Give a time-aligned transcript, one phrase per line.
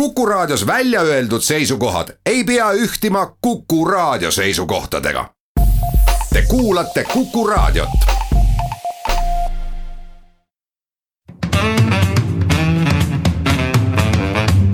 [0.00, 5.30] Kuku Raadios välja öeldud seisukohad ei pea ühtima Kuku Raadio seisukohtadega.
[6.32, 7.88] Te kuulate Kuku Raadiot.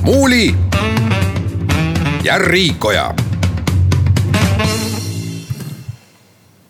[0.03, 0.55] muuli
[2.23, 3.15] ja Riikoja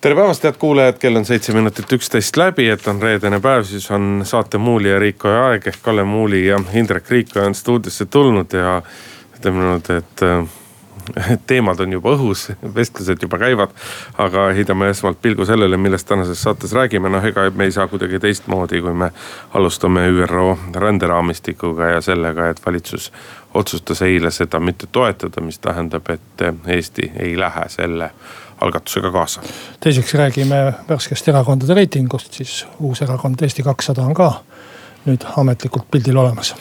[0.03, 3.85] tere päevast, head kuulajad, kell on seitse minutit üksteist läbi, et on reedene päev, siis
[3.95, 8.57] on saate Muuli ja Riikoja aeg ehk Kalle Muuli ja Indrek Riikoja on stuudiosse tulnud
[8.59, 8.81] ja
[9.37, 10.25] ütleme niimoodi, et
[11.53, 13.71] teemad on juba õhus, vestlused juba käivad.
[14.19, 18.19] aga heidame esmalt pilgu sellele, millest tänases saates räägime, noh ega me ei saa kuidagi
[18.19, 19.13] teistmoodi, kui me
[19.55, 23.13] alustame ÜRO ränderaamistikuga ja sellega, et valitsus
[23.55, 28.11] otsustas eile seda mitte toetada, mis tähendab, et Eesti ei lähe selle
[28.63, 29.43] algatusega kaasa.
[29.81, 34.33] teiseks räägime värskest erakondade reitingust, siis uus erakond Eesti kakssada on ka
[35.07, 36.55] nüüd ametlikult pildil olemas.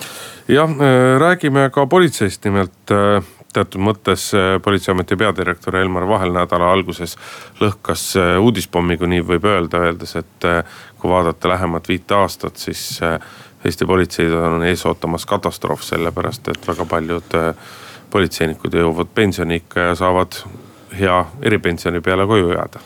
[0.48, 3.24] jah, äh, räägime ka politseist, nimelt äh,
[3.54, 7.18] teatud mõttes äh, politseiameti peadirektor Elmar Vahel nädala alguses
[7.62, 10.50] lõhkas uudispommi, kui nii võib öelda, öeldes, et
[11.00, 13.00] kui vaadata lähemat viite aastat, siis
[13.62, 17.36] Eesti politseid on ees ootamas katastroof, sellepärast et väga paljud
[18.12, 20.40] politseinikud jõuavad pensioniikka ja saavad
[21.00, 22.80] hea eripensioni peale koju jääda.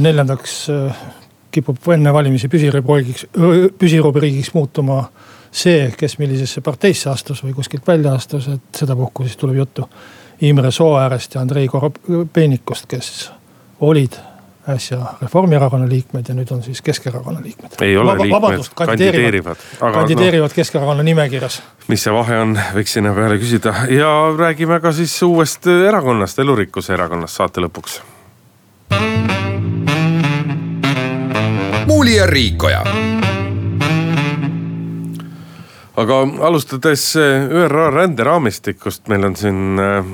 [0.00, 1.02] neljandaks äh,
[1.50, 3.26] kipub enne valimisi püsirubriigiks,
[3.78, 5.02] püsirubriigiks muutuma
[5.50, 9.88] see, kes millisesse parteisse astus või kuskilt välja astus, et sedapuhku siis tuleb juttu
[10.46, 13.30] Imre Sooäärest ja Andrei Korobeinikust, kes
[13.80, 14.16] olid
[14.74, 17.76] äsja Reformierakonna liikmed ja nüüd on siis Keskerakonna liikmed.
[17.80, 19.66] ei ole Vaba, liikmed, kandideerivad.
[19.78, 21.62] kandideerivad no, Keskerakonna nimekirjas.
[21.88, 26.94] mis see vahe on, võiks sinna peale küsida ja räägime ka siis uuest erakonnast, Elurikkuse
[26.94, 28.00] erakonnast saate lõpuks.
[31.86, 32.84] muuli ja Riikoja
[36.00, 37.16] aga alustades
[37.50, 40.06] ÜRO ränderaamistikust, meil on siin äh,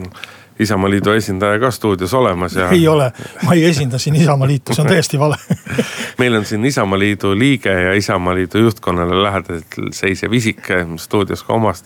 [0.61, 2.71] Isamaaliidu esindaja ka stuudios olemas ja.
[2.71, 3.11] ei ole,
[3.45, 5.37] ma ei esinda siin Isamaaliitu, see on täiesti vale
[6.21, 11.84] meil on siin Isamaaliidu liige ja Isamaaliidu juhtkonnale lähedalt seisev isik stuudios ka omast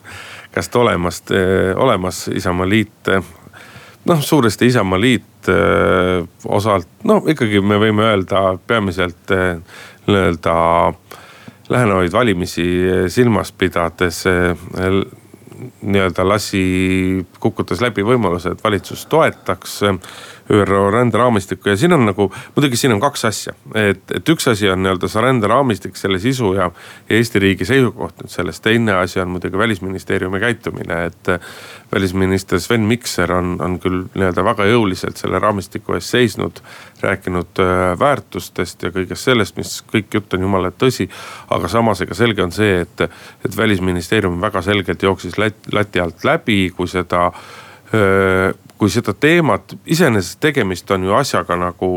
[0.52, 1.22] käest olemas,
[1.76, 2.92] olemas Isamaaliit.
[4.04, 5.24] noh, suuresti Isamaaliit
[6.48, 9.30] osalt, no ikkagi me võime öelda peamiselt
[10.06, 10.54] nii-öelda
[11.70, 12.66] lähenevaid valimisi
[13.08, 14.24] silmas pidades
[15.82, 19.80] nii-öelda lasi, kukutas läbi võimaluse, et valitsus toetaks
[20.50, 23.52] ÜRO ränderaamistikku ja siin on nagu, muidugi siin on kaks asja.
[23.74, 26.70] et, et üks asi on nii-öelda see ränderaamistik, selle sisu ja,
[27.10, 28.62] Eesti riigi seisukoht nüüd sellest.
[28.62, 31.30] teine asi on muidugi välisministeeriumi käitumine, et
[31.92, 36.62] välisminister Sven Mikser on, on küll nii-öelda väga jõuliselt selle raamistiku eest seisnud.
[37.00, 41.08] rääkinud äh, väärtustest ja kõigest sellest, mis kõik jutt on jumala tõsi.
[41.50, 43.06] aga samas ega selge on see, et,
[43.44, 47.26] et välisministeerium väga selgelt jooksis lati alt läbi, kui seda
[47.94, 51.90] äh, kui seda teemat, iseenesest tegemist on ju asjaga nagu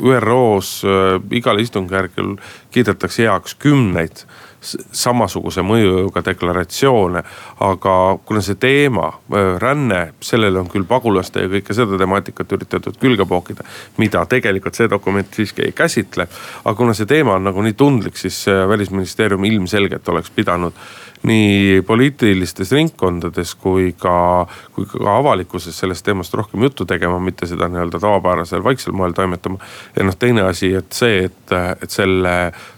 [0.00, 2.38] ÜRO-s äh, igal istungjärgul
[2.72, 4.24] kiidetakse heaks kümneid
[4.92, 7.22] samasuguse mõjuga deklaratsioone.
[7.60, 7.92] aga
[8.24, 13.26] kuna see teema, äh, ränne, sellele on küll pagulaste ja kõike seda temaatikat üritatud külge
[13.26, 13.64] pookida.
[13.98, 16.26] mida tegelikult see dokument siiski ei käsitle.
[16.64, 20.72] aga kuna see teema on nagu nii tundlik, siis äh, välisministeerium ilmselgelt oleks pidanud
[21.26, 27.68] nii poliitilistes ringkondades kui ka, kui ka avalikkuses sellest teemast rohkem juttu tegema, mitte seda
[27.68, 29.58] nii-öelda tavapärasel vaiksel moel toimetama.
[29.96, 32.34] ja noh, teine asi, et see, et, et selle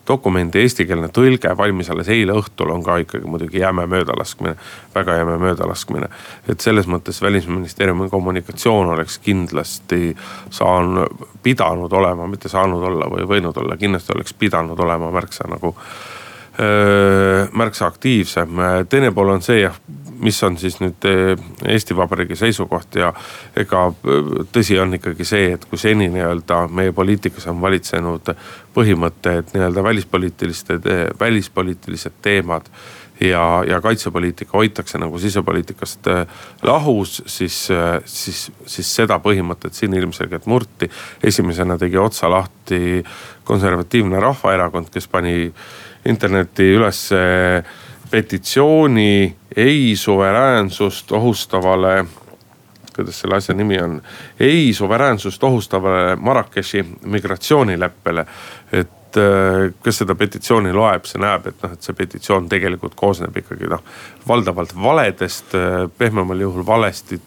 [0.09, 4.55] dokumendi eestikeelne tõlge valmis alles eile õhtul on ka ikkagi muidugi jäme möödalaskmine,
[4.95, 6.09] väga jäme möödalaskmine.
[6.49, 10.17] et selles mõttes välisministeeriumi kommunikatsioon oleks kindlasti
[10.51, 15.75] saanud, pidanud olema, mitte saanud olla või võinud olla, kindlasti oleks pidanud olema märksa nagu
[17.53, 18.59] märksa aktiivsem.
[18.89, 19.77] teine pool on see jah,
[20.21, 21.07] mis on siis nüüd
[21.69, 23.13] Eesti Vabariigi seisukoht ja
[23.57, 23.87] ega
[24.53, 28.33] tõsi on ikkagi see, et kui seni nii-öelda meie poliitikas on valitsenud
[28.75, 30.81] põhimõte, et nii-öelda välispoliitiliste,
[31.21, 32.69] välispoliitilised teemad
[33.21, 36.07] ja, ja kaitsepoliitika hoitakse nagu sisepoliitikast
[36.63, 37.69] lahus, siis,
[38.05, 40.91] siis, siis seda põhimõtet siin ilmselgelt murti.
[41.23, 43.05] esimesena tegi otsa lahti
[43.45, 45.53] konservatiivne Rahvaerakond, kes pani
[46.09, 47.01] internetti üles
[48.11, 52.05] petitsiooni ei suveräänsust ohustavale,
[52.97, 54.03] kuidas selle asja nimi on,
[54.41, 58.27] ei suveräänsust ohustavale Marrakechi migratsioonileppele.
[58.73, 63.37] et äh, kes seda petitsiooni loeb, see näeb, et noh, et see petitsioon tegelikult koosneb
[63.43, 63.83] ikkagi noh,
[64.29, 67.19] valdavalt valedest, äh, pehmemal juhul valesti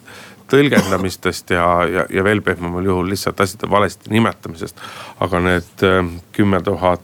[0.52, 4.80] tõlgendamistest ja, ja, ja veel pehmemal juhul lihtsalt asjade valesti nimetamisest.
[5.20, 7.02] aga need äh, kümme tuhat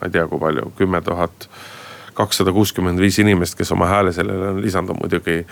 [0.00, 1.48] ma ei tea, kui palju, kümme tuhat,
[2.16, 5.44] kakssada kuuskümmend viis inimest, kes oma hääle sellele on lisanud, on muidugi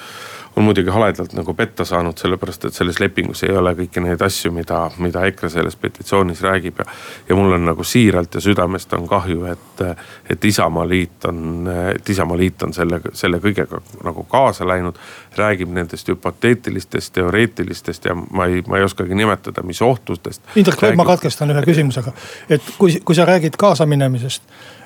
[0.57, 4.53] on muidugi haledalt nagu petta saanud, sellepärast et selles lepingus ei ole kõiki neid asju,
[4.53, 6.87] mida, mida EKRE selles petitsioonis räägib ja.
[7.29, 9.83] ja mul on nagu siiralt ja südamest on kahju, et,
[10.31, 14.99] et Isamaaliit on, et Isamaaliit on selle, selle kõigega nagu kaasa läinud.
[15.37, 20.43] räägib nendest hüpoteetilistest, teoreetilistest ja ma ei, ma ei oskagi nimetada, mis ohtustest.
[20.57, 22.13] Indrek räägib..., ma katkestan ühe küsimusega,
[22.51, 24.43] et kui, kui sa räägid kaasaminemisest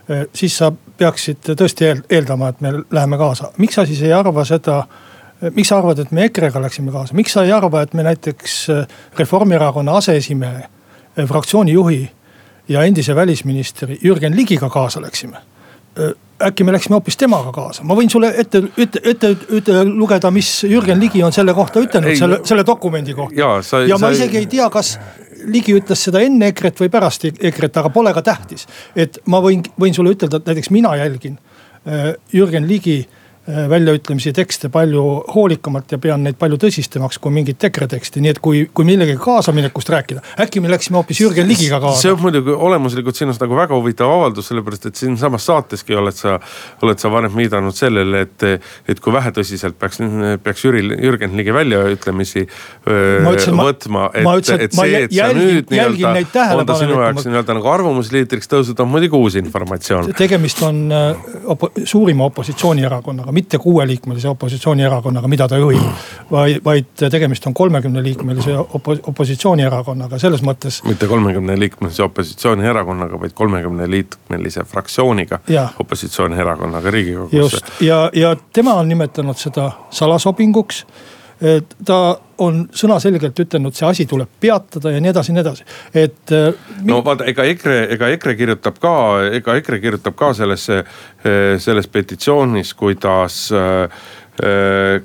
[0.09, 3.53] eh, siis sa peaksid tõesti eeldama, et me läheme kaasa.
[3.57, 4.83] miks sa siis ei arva seda
[5.51, 8.59] miks sa arvad, et me EKRE-ga läksime kaasa, miks sa ei arva, et me näiteks
[8.71, 12.03] äh, Reformierakonna aseesimehe, äh, fraktsiooni juhi
[12.69, 15.43] ja endise välisministri Jürgen Ligiga kaasa läksime?
[15.99, 16.15] Äh,
[16.49, 20.51] äkki me läksime hoopis temaga kaasa, ma võin sulle ette, ette, ette, ette lugeda, mis
[20.69, 23.39] Jürgen Ligi on selle kohta ütelnud, selle, selle dokumendi kohta.
[23.39, 24.21] ja, sa, ja ma sa...
[24.21, 24.97] isegi ei tea, kas
[25.43, 28.69] Ligi ütles seda enne EKRE-t või pärast EKRE-t, aga pole ka tähtis.
[28.95, 31.39] et ma võin, võin sulle ütelda, et näiteks mina jälgin
[32.31, 35.03] Jürgen Ligi Äh, väljaütlemisi, tekste palju
[35.35, 39.19] hoolikamalt ja pean neid palju tõsistemaks kui mingit EKRE teksti, nii et kui, kui millegagi
[39.23, 41.99] kaasaminekust rääkida, äkki me läksime hoopis Jürgen Ligiga kaasa.
[42.05, 46.37] see on muidugi olemuslikult sinust nagu väga huvitav avaldus, sellepärast et siinsamas saateski oled sa,
[46.87, 48.47] oled sa varem viidanud sellele, et,
[48.87, 49.99] et kui vähetõsiselt peaks,
[50.45, 52.47] peaks Jüri, Jürgen Ligi väljaütlemisi
[52.87, 58.55] võtma, et, et see, et sa nüüd nii-öelda, on ta sinu jaoks nii-öelda nagu arvamusliidriks
[58.55, 60.15] tõusnud, on muidugi uus informatsioon.
[60.15, 65.83] tegemist on äh, opo, suurima opositsioonierakonnaga erakonnaga, mitte kuueliikmelise opositsioonierakonnaga, mida ta juhib.
[66.31, 70.83] vaid, vaid tegemist on kolmekümne liikmelise opo, opositsioonierakonnaga, selles mõttes.
[70.85, 75.41] mitte kolmekümne liikmelise opositsioonierakonnaga, vaid kolmekümne liikmelise fraktsiooniga
[75.79, 77.33] opositsioonierakonnaga riigikogus.
[77.33, 80.87] just ja, ja tema on nimetanud seda salasobinguks
[81.85, 81.97] ta
[82.43, 86.33] on sõnaselgelt ütelnud, see asi tuleb peatada ja nii edasi ja nii edasi, et.
[86.35, 88.95] Äh, no vaata, ega EKRE, ega EKRE kirjutab ka,
[89.39, 94.03] ega EKRE kirjutab ka sellesse, äh, selles petitsioonis, kuidas äh,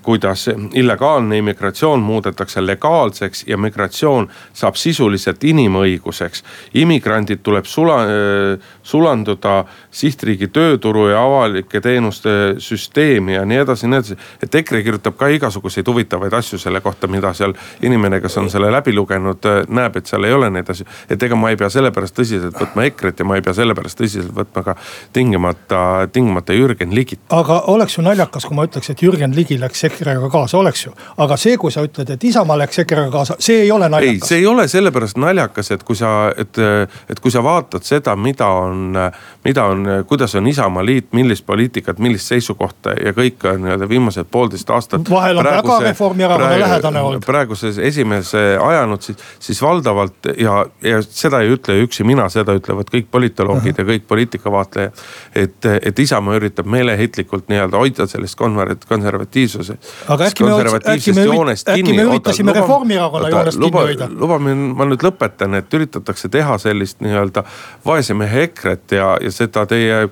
[0.01, 6.43] kuidas illegaalne immigratsioon muudetakse legaalseks ja migratsioon saab sisuliselt inimõiguseks.
[6.73, 13.89] immigrandid tuleb sula, äh, sulanduda sihtriigi tööturu ja avalike teenuste süsteemi ja nii edasi ja
[13.89, 14.17] nii edasi.
[14.43, 18.71] et EKRE kirjutab ka igasuguseid huvitavaid asju selle kohta, mida seal inimene, kes on selle
[18.71, 20.85] läbi lugenud, äh, näeb, et seal ei ole neid asju.
[21.09, 24.33] et ega ma ei pea sellepärast tõsiselt võtma EKRE-t ja ma ei pea sellepärast tõsiselt
[24.33, 24.75] võtma ka
[25.13, 27.19] tingimata, tingimata Jürgen Ligit.
[27.29, 30.85] aga oleks ju naljakas, kui ma ütleks, et Jürgen Jürgen Ligi läks EKRE-ga kaasa, oleks
[30.85, 30.91] ju.
[31.17, 34.21] aga see, kui sa ütled, et Isamaa läks EKRE-ga kaasa, see ei ole naljakas.
[34.21, 36.61] ei, see ei ole sellepärast naljakas, et kui sa, et,
[37.09, 38.93] et kui sa vaatad seda, mida on,
[39.47, 44.69] mida on, kuidas on Isamaaliit, millist poliitikat, millist seisukohta ja kõike on nii-öelda viimased poolteist
[44.75, 45.07] aastat.
[45.09, 47.25] vahel on praeguse, väga Reformierakonna praegu, lähedane olnud.
[47.25, 52.91] praeguses esimees ajanud, siis, siis valdavalt ja, ja seda ei ütle üksi mina, seda ütlevad
[52.91, 53.87] kõik politoloogid uh -huh.
[53.87, 55.03] ja kõik poliitikavaatlejad.
[55.35, 59.77] et, et Isamaa üritab meeleheitlikult nii-öelda hoida sellest konver-, konservatiivsuse.
[60.07, 64.09] aga äkki me, äkki me, äkki me üritasime Reformierakonna joonest kinni hoida?
[64.11, 67.43] luba mind, ma nüüd lõpetan, et üritatakse teha sellist nii-öelda
[67.85, 70.07] vaese mehe EKRE-t ja, ja seda teie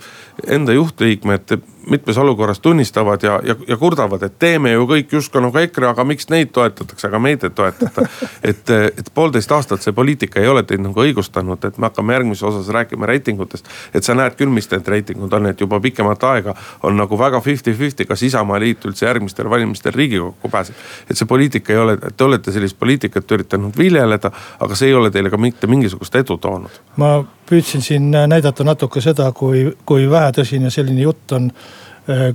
[0.47, 1.57] enda juhtliikmed
[1.89, 6.05] mitmes olukorras tunnistavad ja, ja, ja kurdavad, et teeme ju kõik justkui nagu EKRE, aga
[6.07, 8.05] miks neid toetatakse, aga meid ei toetata.
[8.49, 12.43] et, et poolteist aastat see poliitika ei ole teid nagu õigustanud, et me hakkame järgmises
[12.49, 13.69] osas rääkima reitingutest.
[13.93, 17.41] et sa näed küll, mis need reitingud on, et juba pikemat aega on nagu väga
[17.41, 20.75] fifty-fifty, kas Isamaa liit üldse järgmistel valimistel riigikokku pääseb.
[21.09, 25.11] et see poliitika ei ole, te olete sellist poliitikat üritanud viljeleda, aga see ei ole
[25.11, 26.81] teile ka mitte mingisugust edu toonud.
[26.97, 31.51] ma püüdsin siin näidata natuke seda, kui, kui vähetõsine selline jutt on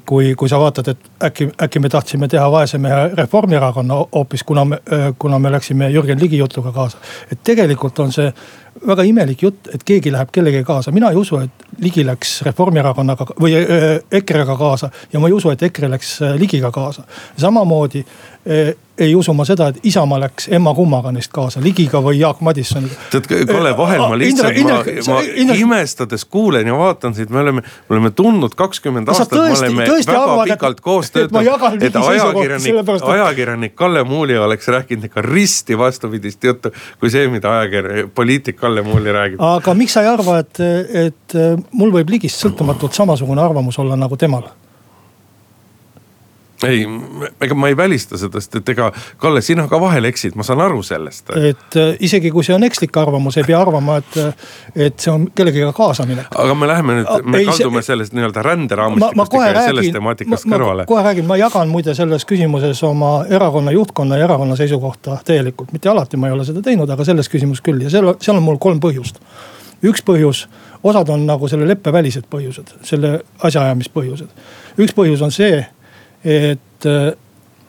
[0.07, 4.65] kui, kui sa vaatad, et äkki, äkki me tahtsime teha vaese mehe Reformierakonna hoopis, kuna
[4.65, 6.99] me, äh, kuna me läksime Jürgen Ligi jutuga kaasa.
[7.33, 8.33] et tegelikult on see
[8.87, 13.27] väga imelik jutt, et keegi läheb kellegagi kaasa, mina ei usu, et Ligi läks Reformierakonnaga
[13.41, 17.05] või äh, EKRE-ga kaasa ja ma ei usu, et EKRE läks Ligiga kaasa.
[17.37, 18.05] samamoodi
[19.01, 22.97] ei usu ma seda, et Isamaa läks emma-kummaga neist kaasa, Ligiga või Jaak Madissoniga.
[23.13, 24.79] tead Kalle, vahel ma lihtsalt, ma,
[25.15, 29.57] ma Indrek, imestades kuulen ja vaatan sind, me oleme, me oleme tundnud kakskümmend aastat, me
[29.57, 31.77] oleme väga arvad, pikalt koos töötanud.
[31.81, 38.15] et ajakirjanik, ajakirjanik Kalle Muuli oleks rääkinud ikka risti vastupidist juttu kui see, mida ajakirjanik,
[38.15, 39.41] poliitik Kalle Muuli räägib.
[39.41, 40.65] aga miks sa ei arva, et,
[41.07, 41.39] et
[41.73, 44.49] mul võib Ligist sõltumatult samasugune arvamus olla nagu temal?
[46.67, 46.85] Ei,
[47.41, 48.91] ega ma ei välista seda, sest et ega
[49.21, 51.31] Kalle, sina ka vahel eksid, ma saan aru sellest.
[51.37, 54.19] et äh, isegi kui see on ekslik arvamus, ei pea arvama, et,
[54.75, 56.27] et see on kellegagi kaasamine.
[56.31, 57.91] aga me läheme nüüd, me ei, kaldume see...
[57.93, 60.89] sellest nii-öelda ränderaamistikust ja sellest temaatikast ma, kõrvale.
[60.91, 65.93] kohe räägin, ma jagan muide selles küsimuses oma erakonna juhtkonna ja erakonna seisukohta täielikult, mitte
[65.93, 68.61] alati ma ei ole seda teinud, aga selles küsimuses küll ja seal, seal on mul
[68.61, 69.23] kolm põhjust.
[69.87, 70.45] üks põhjus
[70.83, 74.29] osad on nagu selle leppe välised põhjused, selle asjaajamispõhjused.
[74.81, 75.65] üks põhjus on see,
[76.25, 77.13] et äh,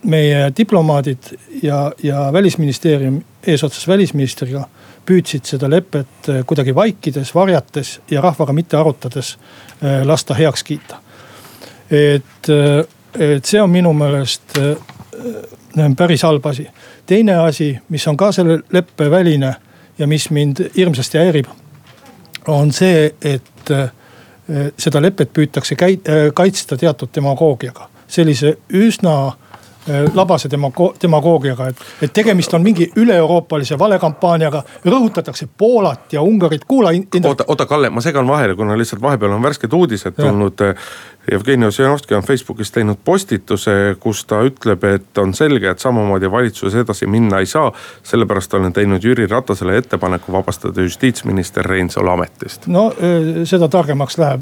[0.04, 4.66] meie diplomaadid ja, ja välisministeerium eesotsas välisministriga
[5.06, 9.38] püüdsid seda lepet äh, kuidagi vaikides, varjates ja rahvaga mitte arutades
[9.84, 11.00] äh, lasta heaks kiita.
[11.92, 12.48] et,
[13.20, 14.54] et see on minu meelest
[15.98, 16.68] päris halb asi.
[17.06, 19.56] teine asi, mis on ka selle leppe väline
[19.98, 21.48] ja mis mind hirmsasti häirib,
[22.48, 23.74] on see, et
[24.78, 25.76] seda lepet püütakse
[26.34, 29.36] kaitsta teatud demagoogiaga sellise üsna
[30.14, 34.64] labase demago-, demagoogiaga, et, et tegemist on mingi üle-euroopalise valekampaaniaga.
[34.86, 36.90] rõhutatakse Poolat ja Ungarit, kuula.
[37.24, 40.62] oota, oota Kalle, ma segan vahele, kuna lihtsalt vahepeal on värsked uudised tulnud.
[41.32, 46.82] Jevgeni Ossinovski on Facebookis teinud postituse, kus ta ütleb, et on selge, et samamoodi valitsuses
[46.82, 47.72] edasi minna ei saa.
[48.04, 52.68] sellepärast olen teinud Jüri Ratasele ettepaneku vabastada justiitsminister Reinsalu ametist.
[52.68, 54.42] no äh, seda targemaks läheb,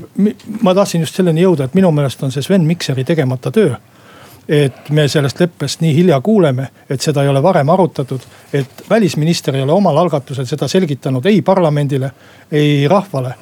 [0.61, 3.75] ma tahtsin just selleni jõuda, et minu meelest on see Sven Mikseri tegemata töö
[4.49, 8.19] et me sellest leppest nii hilja kuuleme, et seda ei ole varem arutatud.
[8.53, 12.11] et välisminister ei ole omal algatusel seda selgitanud ei parlamendile,
[12.51, 13.33] ei rahvale.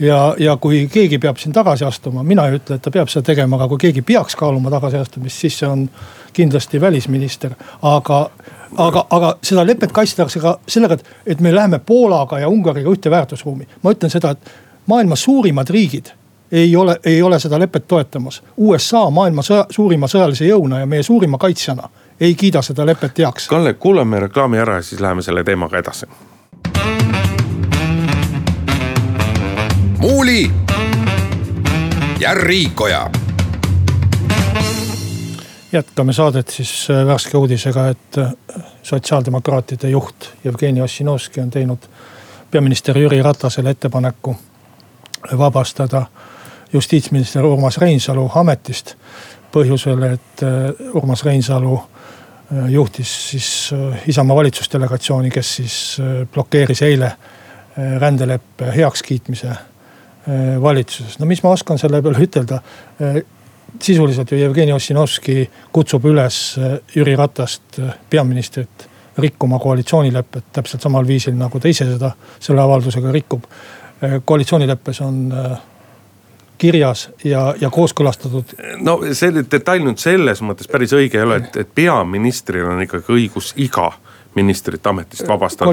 [0.00, 3.24] ja, ja kui keegi peab siin tagasi astuma, mina ei ütle, et ta peab seda
[3.30, 5.88] tegema, aga kui keegi peaks kaaluma tagasiastumist, siis see on
[6.32, 7.54] kindlasti välisminister.
[7.82, 8.30] aga,
[8.76, 13.10] aga, aga seda lepet kaitstakse ka sellega, et, et me läheme Poolaga ja Ungariga ühte
[13.10, 13.68] väärtusruumi.
[13.82, 14.54] ma ütlen seda, et
[14.86, 16.10] maailma suurimad riigid
[16.52, 18.42] ei ole, ei ole seda lepet toetamas.
[18.56, 21.88] USA maailma sõja, suurima sõjalise jõuna ja meie suurima kaitsjana
[22.20, 23.48] ei kiida seda lepet heaks.
[23.48, 26.06] Kalle, kuulame reklaami ära ja siis läheme selle teemaga edasi.
[29.98, 30.50] muuli
[32.20, 33.10] ja Riikoja.
[35.72, 38.30] jätkame saadet siis äh, värske uudisega, et äh,
[38.82, 41.78] sotsiaaldemokraatide juht Jevgeni Ossinovski on teinud
[42.50, 44.36] peaminister Jüri Ratasele ettepaneku
[45.38, 46.06] vabastada
[46.72, 48.94] justiitsminister Urmas Reinsalu ametist.
[49.56, 55.76] põhjusel, et äh, Urmas Reinsalu äh, juhtis siis äh, Isamaa valitsusdelegatsiooni, kes siis
[56.34, 57.12] blokeeris eile
[57.76, 59.50] rändeleppe heakskiitmise
[60.62, 61.18] valitsuses.
[61.18, 62.60] no mis ma oskan selle peale ütelda
[63.82, 66.56] sisuliselt ju Jevgeni Ossinovski kutsub üles
[66.94, 67.78] Jüri Ratast,
[68.10, 73.44] peaministrit, rikkuma koalitsioonilepet täpselt samal viisil, nagu ta ise seda selle avaldusega rikub.
[74.24, 75.20] koalitsioonileppes on
[76.58, 78.56] kirjas ja, ja kooskõlastatud.
[78.80, 83.12] no see detail nüüd selles mõttes päris õige ei ole, et, et peaministril on ikkagi
[83.16, 83.90] õigus iga
[84.36, 85.72] ministrit ametist vabastada.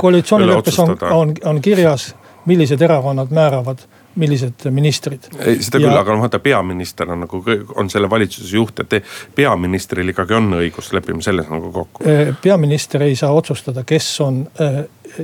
[0.00, 2.14] koalitsioonileppes on, on, on kirjas,
[2.50, 3.86] millised erakonnad määravad
[4.18, 5.28] millised ministrid.
[5.30, 7.42] seda küll ja..., aga noh, vaata peaminister on nagu,
[7.78, 9.06] on selle valitsuse juht, et
[9.36, 12.04] peaministril ikkagi on õigus, lepime selles nagu kokku.
[12.42, 14.42] peaminister ei saa otsustada, kes on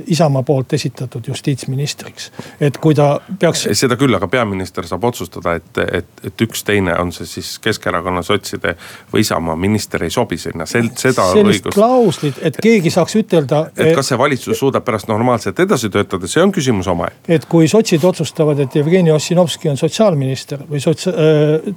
[0.07, 2.31] Isamaa poolt esitatud justiitsministriks.
[2.61, 3.67] et kui ta peaks.
[3.73, 8.21] seda küll, aga peaminister saab otsustada, et, et, et üks teine, on see siis Keskerakonna,
[8.25, 8.75] sotside
[9.13, 11.75] või Isamaa minister ei sobi sinna, seda sellist õigust.
[11.75, 13.63] klauslit, et keegi saaks ütelda.
[13.77, 17.23] et kas see valitsus suudab pärast normaalselt edasi töötada, see on küsimus omaette.
[17.27, 21.09] et kui sotsid otsustavad, et Jevgeni Ossinovski on sotsiaalminister või sots-,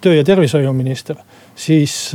[0.01, 1.17] töö- ja tervishoiuminister,
[1.57, 2.13] siis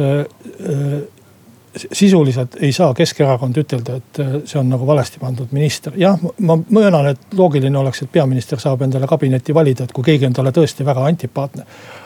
[1.91, 5.93] sisuliselt ei saa Keskerakond ütelda, et äh, see on nagu valesti pandud minister.
[5.97, 10.25] jah, ma möönan, et loogiline oleks, et peaminister saab endale kabinetti valida, et kui keegi
[10.25, 11.65] on talle tõesti väga antipaatne.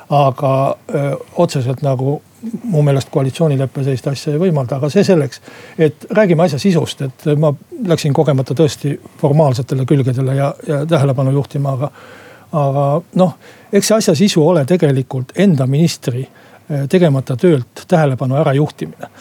[0.10, 2.22] aga öö, äh, otseselt nagu
[2.64, 5.42] mu meelest koalitsioonilepe sellist asja ei võimalda, aga see selleks.
[5.78, 7.54] et räägime asja sisust, et ma
[7.88, 11.92] läksin kogemata tõesti formaalsetele külgedele ja, ja tähelepanu juhtima, aga.
[12.52, 12.86] aga
[13.16, 13.36] noh,
[13.72, 19.14] eks see asja sisu ole tegelikult enda ministri äh, tegemata töölt tähelepanu ärajuhtimine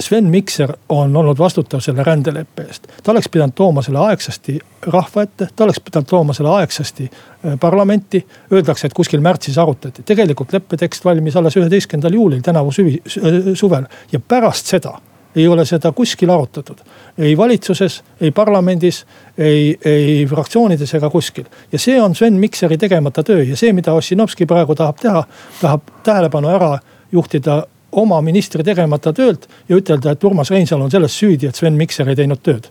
[0.00, 2.88] Sven Mikser on olnud vastutav selle rändeleppe eest.
[3.02, 7.58] ta oleks pidanud tooma selle aegsasti rahva ette, ta oleks pidanud tooma selle aegsasti äh,
[7.60, 8.26] parlamenti.
[8.52, 13.86] Öeldakse, et kuskil märtsis arutati, tegelikult leppetekst valmis alles üheteistkümnendal juulil tänavu süvi, äh, suvel
[14.12, 14.98] ja pärast seda
[15.36, 16.78] ei ole seda kuskil arutatud.
[17.18, 19.06] ei valitsuses, ei parlamendis,
[19.38, 21.44] ei, ei fraktsioonides ega kuskil.
[21.72, 25.24] ja see on Sven Mikseri tegemata töö ja see, mida Ossinovski praegu tahab teha,
[25.60, 26.78] tahab tähelepanu ära
[27.12, 27.64] juhtida
[28.00, 32.08] oma ministri tegemata töölt ja ütelda, et Urmas Reinsalu on selles süüdi, et Sven Mikser
[32.10, 32.70] ei teinud tööd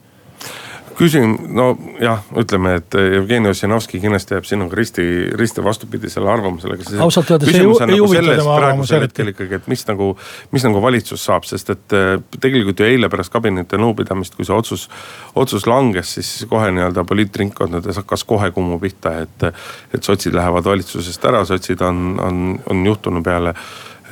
[0.97, 5.03] küsin, nojah, ütleme, et Jevgeni Ossinovski kindlasti jääb sinuga risti,
[5.37, 6.77] risti vastupidisele arvamusele.
[7.01, 9.25] ausalt öeldes ei, ei nagu huvita tema arvamus eriti.
[9.33, 10.11] ikkagi, et mis nagu,
[10.51, 14.55] mis nagu valitsus saab, sest et äh, tegelikult ju eile pärast kabineti nõupidamist, kui see
[14.55, 14.87] otsus,
[15.35, 19.49] otsus langes, siis kohe nii-öelda poliitringkondades hakkas kohe kummu pihta, et.
[19.93, 22.39] et sotsid lähevad valitsusest ära, sotsid on, on,
[22.69, 23.53] on juhtunu peale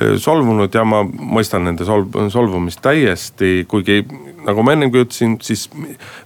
[0.00, 4.00] solvunud ja ma mõistan nende solv-, solvumist täiesti, kuigi
[4.46, 5.68] nagu ma ennemgi ütlesin, siis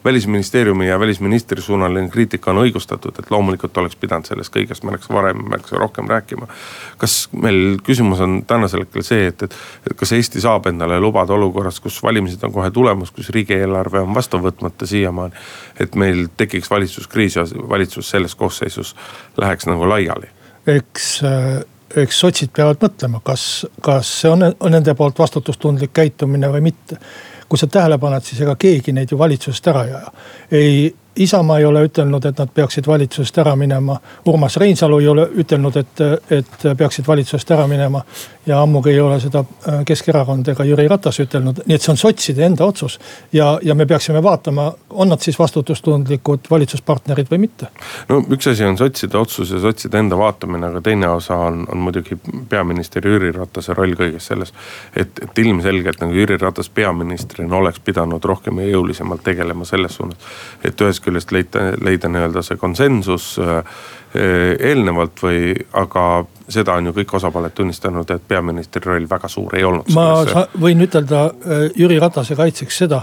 [0.04, 5.42] välisministeeriumi ja välisministri suunaline kriitika on õigustatud, et loomulikult oleks pidanud sellest kõigest märksa varem,
[5.50, 6.48] märksa rohkem rääkima.
[6.96, 9.58] kas meil küsimus on tänasel hetkel see, et, et,
[9.90, 14.14] et kas Eesti saab endale lubada olukorras, kus valimised on kohe tulemas, kus riigieelarve on
[14.14, 15.34] vastu võtmata siiamaani.
[15.80, 18.96] et meil tekiks valitsuskriis ja valitsus selles koosseisus
[19.36, 20.30] läheks nagu laiali.
[20.66, 26.50] eks äh eks sotsid peavad mõtlema, kas, kas see on, on nende poolt vastutustundlik käitumine
[26.52, 26.98] või mitte.
[27.48, 30.12] kui sa tähele paned, siis ega keegi neid ju valitsusest ära ei aja.
[30.50, 33.96] ei Isamaa ei ole ütelnud, et nad peaksid valitsusest ära minema.
[34.28, 38.02] Urmas Reinsalu ei ole ütelnud, et, et peaksid valitsusest ära minema.
[38.46, 41.96] ja ammugi ei ole seda äh, Keskerakond ega Jüri Ratas ütelnud, nii et see on
[41.98, 42.98] sotside enda otsus.
[43.32, 47.66] ja, ja me peaksime vaatama, on nad siis vastutustundlikud valitsuspartnerid või mitte.
[48.08, 51.82] no üks asi on sotside otsus ja sotside enda vaatamine, aga teine osa on, on
[51.88, 52.18] muidugi
[52.48, 54.54] peaminister Jüri Ratase roll kõiges selles.
[54.96, 60.30] et, et ilmselgelt nagu Jüri Ratas peaministrina oleks pidanud rohkem ja jõulisemalt tegelema selles suunas,
[60.64, 63.80] et ühest küljest leida, leida nii-öelda see konsensus äh,
[64.16, 66.06] eelnevalt või, aga
[66.48, 69.90] seda on ju kõik osapooled tunnistanud, et peaministri roll väga suur ei olnud.
[69.94, 73.02] ma võin ütelda äh, Jüri Ratase kaitseks seda,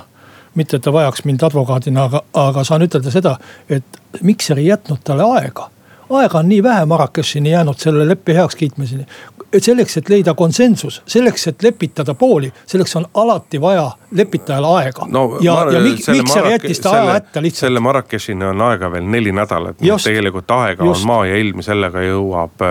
[0.59, 3.37] mitte et ta vajaks mind advokaadina, aga, aga saan ütelda seda,
[3.69, 5.69] et Mikser ei jätnud talle aega
[6.09, 9.05] aega on nii vähe Marrakechini jäänud selle leppe heakskiitmiseni
[9.53, 15.07] et selleks, et leida konsensus, selleks, et lepitada pooli, selleks on alati vaja lepitajale aega
[15.09, 15.37] no,.
[15.41, 17.67] ja, ja Mikser jättis ta aja hätta lihtsalt.
[17.67, 21.01] selle Marrakechini on aega veel neli nädalat, tegelikult aega just.
[21.01, 22.65] on maa ja ilm, sellega jõuab,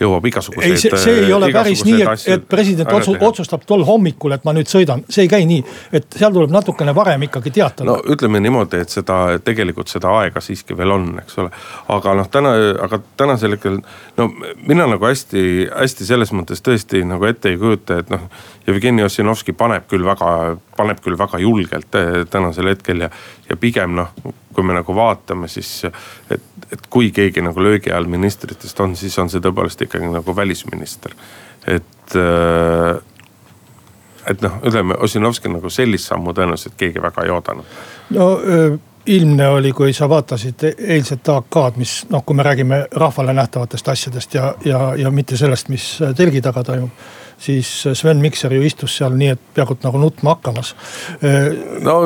[0.00, 0.72] jõuab igasuguseid.
[0.72, 4.44] ei, see, see ei ole päris nii, et, et president otsu, otsustab tol hommikul, et
[4.48, 5.64] ma nüüd sõidan, see ei käi nii.
[5.92, 7.88] et seal tuleb natukene varem ikkagi teatada.
[7.88, 11.52] no ütleme niimoodi, et seda tegelikult seda aega siiski veel on, eks ole.
[11.96, 13.80] aga noh, täna, aga tänasel hetkel
[14.16, 14.28] no
[14.66, 15.42] mina nagu hästi,
[15.72, 18.28] hästi selle selles mõttes tõesti nagu ette ei kujuta, et noh.
[18.68, 23.10] Jevgeni Ossinovski paneb küll väga, paneb küll väga julgelt eh, tänasel hetkel ja,
[23.48, 24.10] ja pigem noh,
[24.52, 25.86] kui me nagu vaatame, siis.
[26.30, 30.36] et, et kui keegi nagu löögi all ministritest on, siis on see tõepoolest ikkagi nagu
[30.36, 31.14] välisminister,
[31.66, 32.98] et äh,
[34.28, 37.78] et noh, ütleme Ossinovski nagu sellist sammu tõenäoliselt keegi väga ei oodanud.
[38.12, 38.76] no öö
[39.08, 44.34] ilmne oli, kui sa vaatasid eilset AK-d, mis noh, kui me räägime rahvale nähtavatest asjadest
[44.34, 49.14] ja, ja, ja mitte sellest, mis telgi taga toimub siis Sven Mikser ju istus seal
[49.18, 50.74] nii, et peaaegu nagu nutma hakkamas.
[51.84, 51.96] no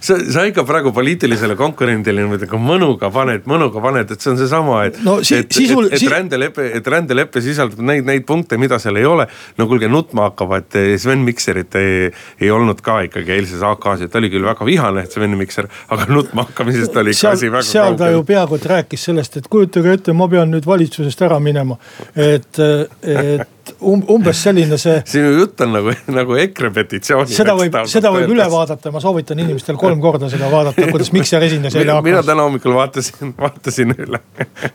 [0.00, 4.82] sa, sa ikka praegu poliitilisele konkurendile nagu mõnuga paned, mõnuga paned, et see on seesama,
[4.90, 5.20] et no,.
[5.22, 8.98] Si et, sisul, et, et, et rändelepe, et rändelepe sisaldab neid, neid punkte, mida seal
[8.98, 9.28] ei ole.
[9.58, 12.10] no kuulge, nutma hakkavad, Sven Mikserit ei,
[12.42, 16.08] ei olnud ka ikkagi eilses AK-s, et ta oli küll väga vihane, Sven Mikser, aga
[16.10, 18.02] nutma hakkamisest oli ikka asi väga seal kaugel.
[18.02, 21.78] ta ju peaaegu et rääkis sellest, et kujutage ette, ma pean nüüd valitsusest ära minema,
[22.16, 25.02] et, et um, umbes selline see.
[25.14, 27.34] sinu jutt on nagu, nagu EKRE petitsiooni.
[27.34, 31.44] seda võib, seda võib üle vaadata, ma soovitan inimestel kolm korda seda vaadata, kuidas Mikser
[31.46, 32.08] esines eile hakkas.
[32.10, 34.20] mina täna hommikul vaatasin, vaatasin üle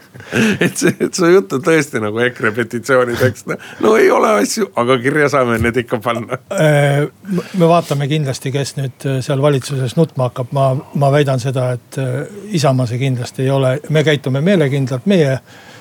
[0.66, 3.52] et see, et su jutt on tõesti nagu EKRE petitsiooni tekst.
[3.84, 6.40] no ei ole asju, aga kirja saame need ikka panna.
[6.54, 10.70] Äh, me vaatame kindlasti, kes nüüd äh, seal valitsuses nutma hakkab, ma,
[11.00, 12.20] ma väidan seda, et äh,
[12.58, 15.38] Isamaa see kindlasti ei ole, me käitume meelekindlalt, meie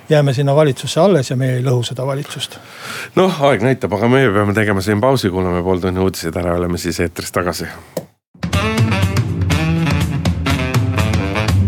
[0.08, 2.58] jääme sinna valitsusse alles ja meie ei lõhu seda valitsust.
[3.16, 7.00] noh, aeg näitab, aga meie peame tegema siin pausi, kuulame pooltunni uudised ära, oleme siis
[7.00, 7.66] eetris tagasi.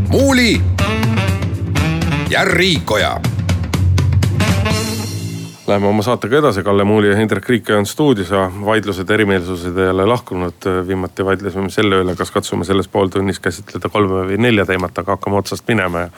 [0.09, 0.61] muuli
[2.31, 3.38] ja Riikoja
[5.69, 9.91] Läheme oma saatega edasi, Kalle Muuli ja Hindrek Riik on stuudios ja vaidlused, erimeelsused ei
[9.93, 10.65] ole lahkunud.
[10.87, 15.37] viimati vaidlesime selle üle, kas katsume selles pooltunnis käsitleda kolme või nelja teemat, aga hakkame
[15.37, 16.09] otsast minema ja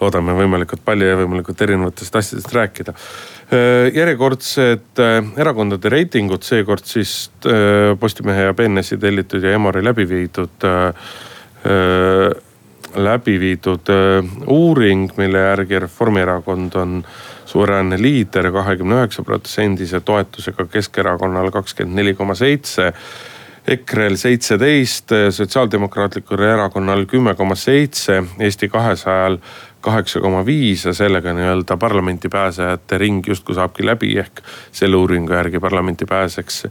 [0.00, 2.94] loodame võimalikult palju ja võimalikult erinevatest asjadest rääkida.
[3.94, 5.02] järjekordsed
[5.36, 7.30] erakondade reitingud, seekord siis
[8.00, 10.68] Postimehe ja BNS-i tellitud ja Emori läbi viidud
[12.96, 13.88] läbi viidud
[14.46, 17.04] uuring, mille järgi Reformierakond on
[17.48, 22.92] suveräänne liider kahekümne üheksa protsendise toetusega Keskerakonnal kakskümmend neli koma seitse.
[23.68, 29.36] EKRE-l seitseteist, Sotsiaaldemokraatlikul Erakonnal kümme koma seitse, Eesti kahesajal
[29.84, 34.40] kaheksa koma viis ja sellega nii-öelda parlamenti pääsejate ring justkui saabki läbi, ehk
[34.72, 36.64] selle uuringu järgi parlamenti pääseks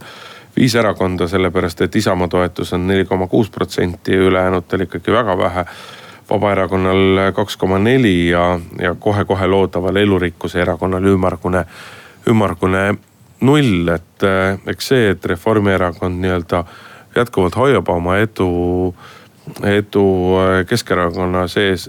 [0.56, 5.64] viis erakonda, sellepärast et Isamaa toetus on neli koma kuus protsenti ülejäänutel ikkagi väga vähe
[6.30, 11.64] Vabaerakonnal kaks koma neli ja, ja kohe-kohe loodaval elurikkuse erakonnal ümmargune,
[12.28, 12.82] ümmargune
[13.40, 14.26] null, et
[14.66, 16.64] eks see, et Reformierakond nii-öelda
[17.16, 18.48] jätkuvalt hoiab oma edu
[19.64, 20.04] edu
[20.68, 21.88] Keskerakonna sees,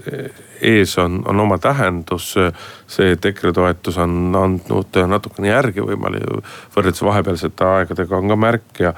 [0.60, 2.34] ees on, on oma tähendus.
[2.86, 6.24] see, et EKRE toetus on andnud natukene järgi võimalik
[6.74, 8.94] võrreldes vahepealsete aegadega on ka märk ja,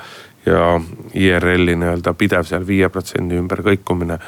[0.46, 0.80] ja
[1.14, 4.18] IRL-i nii-öelda pidev seal viie protsendi ümber kõikumine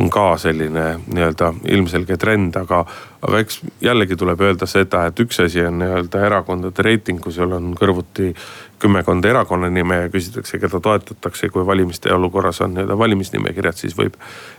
[0.00, 2.80] on ka selline nii-öelda ilmselge trend, aga,
[3.26, 7.52] aga eks jällegi tuleb öelda seda, et üks asi on nii-öelda erakondade reiting, kui sul
[7.52, 8.32] on kõrvuti
[8.80, 14.16] kümmekond erakonnanime ja küsitakse, keda toetatakse, kui valimiste olukorras on nii-öelda valimisnimekirjad, siis võib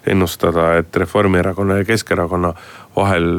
[0.07, 2.53] ennustada, et Reformierakonna ja Keskerakonna
[2.95, 3.31] vahel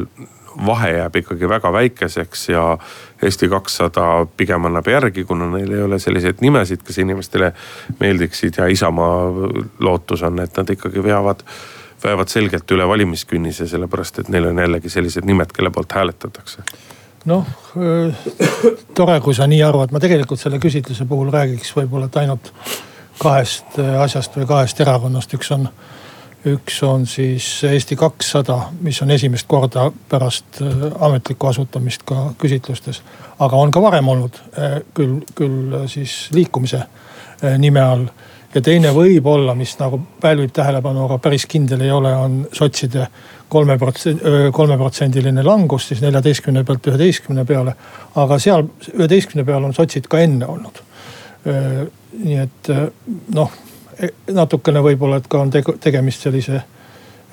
[0.65, 2.77] vahe jääb ikkagi väga väikeseks ja
[3.23, 7.53] Eesti kakssada pigem annab järgi, kuna neil ei ole selliseid nimesid, kes inimestele
[7.99, 9.31] meeldiksid ja Isamaa
[9.79, 11.41] lootus on, et nad ikkagi veavad
[12.03, 16.65] veavad selgelt üle valimiskünnise, sellepärast et neil on jällegi sellised nimed, kelle poolt hääletatakse.
[17.25, 17.47] Noh,
[18.95, 22.51] tore, kui sa nii arvad, ma tegelikult selle küsitluse puhul räägiks võib-olla, et ainult
[23.21, 25.69] kahest asjast või kahest erakonnast, üks on,
[26.51, 30.59] üks on siis Eesti kakssada, mis on esimest korda pärast
[30.99, 33.01] ametlikku asutamist ka küsitlustes.
[33.39, 34.41] aga on ka varem olnud
[34.93, 36.83] küll, küll siis liikumise
[37.57, 38.07] nime all
[38.53, 43.07] ja teine võib-olla, mis nagu pälvib tähelepanu, aga päris kindel ei ole, on sotside
[43.53, 44.21] kolme protsent,
[44.53, 47.75] kolmeprotsendiline langus siis neljateistkümne pealt üheteistkümne peale.
[48.15, 50.81] aga seal üheteistkümne peal on sotsid ka enne olnud.
[52.23, 52.69] nii et
[53.35, 53.51] noh,
[53.99, 56.61] e, natukene võib-olla, et ka on tegemist sellise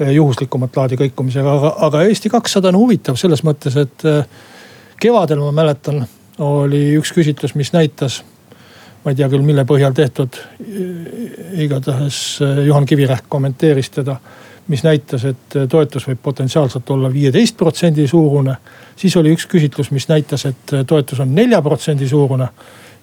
[0.01, 4.05] juhuslikumat laadi kõikumisega, aga, aga Eesti kakssada on huvitav selles mõttes, et
[5.01, 6.07] kevadel ma mäletan,
[6.41, 8.23] oli üks küsitlus, mis näitas
[9.05, 10.37] ma ei tea küll, mille põhjal tehtud.
[11.61, 14.17] igatahes eh, Juhan Kivirähk kommenteeris teda,
[14.69, 18.57] mis näitas, et eh, toetus võib potentsiaalselt olla viieteist protsendi suurune.
[18.97, 22.49] siis oli üks küsitlus, mis näitas, et eh, toetus on nelja protsendi suurune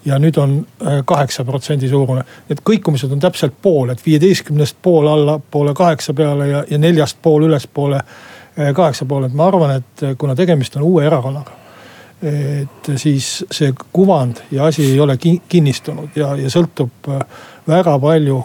[0.05, 0.59] ja nüüd on
[1.05, 2.21] kaheksa protsendi suurune.
[2.49, 7.49] Need kõikumised on täpselt pool, et viieteistkümnest pool allapoole kaheksa peale ja, ja neljast pool
[7.49, 7.99] ülespoole
[8.73, 11.66] kaheksa poole, et ma arvan, et kuna tegemist on uue erakonnaga
[12.21, 17.21] et siis see kuvand ja asi ei ole kinnistunud ja, ja sõltub äh,
[17.67, 18.39] väga palju,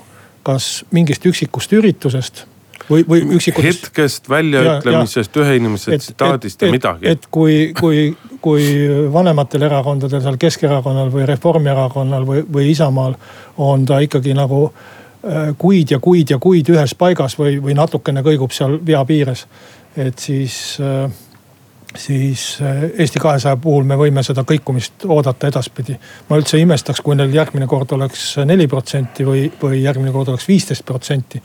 [0.44, 2.44] kas mingist üksikust üritusest
[2.90, 3.88] või, või üksikutest.
[3.88, 7.08] hetkest, väljaütlemisest, ühe inimese tsitaadist ja midagi.
[7.08, 8.10] et kui, kui,
[8.44, 8.66] kui
[9.12, 13.16] vanematel erakondadel, seal Keskerakonnal või Reformierakonnal või, või Isamaal
[13.56, 18.24] on ta ikkagi nagu äh, kuid ja kuid ja kuid ühes paigas või, või natukene
[18.26, 19.46] kõigub seal vea piires.
[19.96, 21.08] et siis äh,
[21.96, 25.96] siis eh, Eesti kahesaja puhul me võime seda kõikumist oodata edaspidi.
[26.28, 30.32] ma üldse ei imestaks, kui neil järgmine kord oleks neli protsenti või, või järgmine kord
[30.32, 31.42] oleks viisteist protsenti.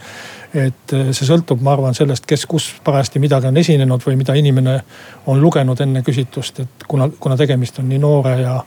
[0.54, 4.36] et eh, see sõltub, ma arvan, sellest, kes kus parajasti midagi on esinenud või mida
[4.36, 4.80] inimene
[5.26, 8.62] on lugenud enne küsitlust, et kuna, kuna tegemist on nii noore ja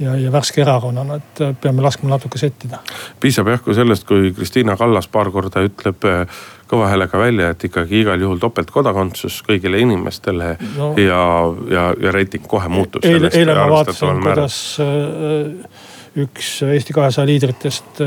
[0.00, 2.80] ja, ja värske erakonnana, et äh, peame laskma natuke settida.
[3.20, 7.64] piisab jah ka sellest, kui Kristiina Kallas paar korda ütleb äh, kõva häälega välja, et
[7.68, 11.22] ikkagi igal juhul topeltkodakondsus kõigile inimestele no, ja,
[11.70, 13.04] ja, ja reiting kohe muutub.
[13.04, 15.90] eile, eile ma vaatasin, kuidas äh,
[16.22, 18.02] üks Eesti kahesaja liidritest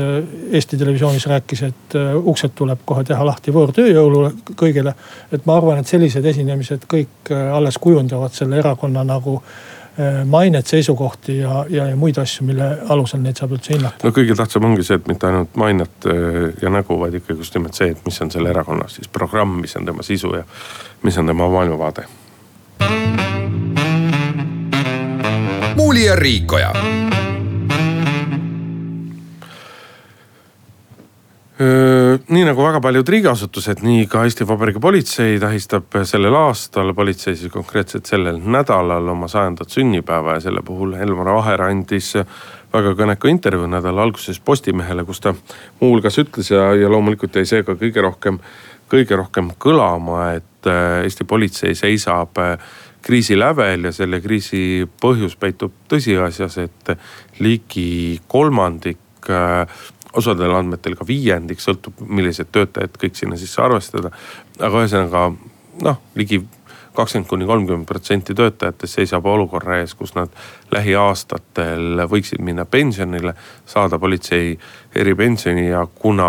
[0.54, 4.92] Eesti Televisioonis rääkis, et uksed tuleb kohe teha lahti võõrtööjõule kõigile.
[5.34, 9.75] et ma arvan, et sellised esinemised kõik alles kujundavad selle erakonna nagu Äh,
[10.24, 14.04] mainet, seisukohti ja, ja, ja muid asju, mille alusel neid saab üldse hinnata.
[14.04, 17.56] no kõige tähtsam ongi see, et mitte ainult mainet äh, ja nägu, vaid ikkagi just
[17.56, 20.44] nimelt see, et mis on selle erakonna siis programm, mis on tema sisu ja
[21.02, 22.06] mis on tema maailmavaade.
[25.76, 26.72] muuli ja Riikoja
[31.56, 37.52] nii nagu väga paljud riigiasutused, nii ka Eesti Vabariigi politsei tähistab sellel aastal, politsei siis
[37.52, 42.12] konkreetselt sellel nädalal oma sajandat sünnipäeva ja selle puhul Elmar Vaher andis
[42.72, 45.32] väga kõneka intervjuu nädala alguses Postimehele, kus ta
[45.80, 48.40] muuhulgas ütles ja, ja loomulikult jäi see ka kõige rohkem,
[48.92, 52.36] kõige rohkem kõlama, et Eesti politsei seisab
[53.06, 56.96] kriisi lävel ja selle kriisi põhjus peitub tõsiasjas, et
[57.40, 59.30] ligi kolmandik
[60.16, 64.10] osadel andmetel ka viiendik, sõltub millised töötajad kõik sinna sisse arvestada.
[64.58, 65.26] aga ühesõnaga
[65.84, 66.42] noh, ligi
[66.96, 70.32] kakskümmend kuni kolmkümmend protsenti töötajatest seisab olukorra ees, kus nad
[70.72, 73.34] lähiaastatel võiksid minna pensionile,
[73.68, 74.54] saada politsei
[74.96, 76.28] eripensioni ja kuna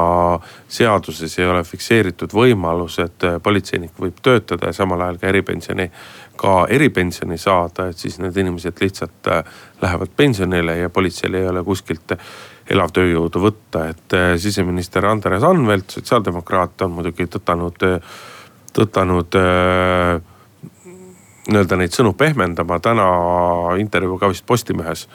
[0.67, 5.87] seaduses ei ole fikseeritud võimalus, et politseinik võib töötada ja samal ajal ka eripensioni,
[6.35, 9.31] ka eripensioni saada, et siis need inimesed lihtsalt
[9.81, 12.17] lähevad pensionile ja politseil ei ole kuskilt
[12.73, 17.85] elavtööjõudu võtta, et äh, siseminister Andres Anvelt, sotsiaaldemokraat, on muidugi tõtanud,
[18.75, 20.17] tõtanud äh,
[21.47, 23.07] nii-öelda neid sõnu pehmendama, täna
[23.79, 25.07] intervjuu ka vist Postimehes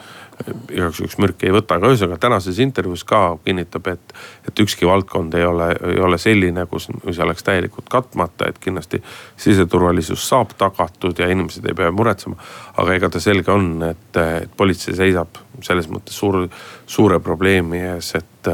[0.71, 4.13] igaks juhuks mürki ei võta, aga ühesõnaga tänases intervjuus ka kinnitab, et,
[4.47, 9.01] et ükski valdkond ei ole, ei ole selline, kus, mis oleks täielikult katmata, et kindlasti
[9.37, 12.37] siseturvalisus saab tagatud ja inimesed ei pea muretsema.
[12.77, 16.47] aga ega ta selge on, et, et politsei seisab selles mõttes suur,
[16.85, 18.51] suure probleemi ees, et,